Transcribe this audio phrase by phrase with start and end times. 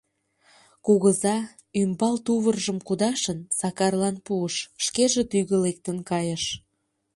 [0.85, 1.37] Кугыза,
[1.81, 6.43] ӱмбал тувыржым кудашын, Сакарлан пуыш, шкеже тӱгӧ лектын кайыш.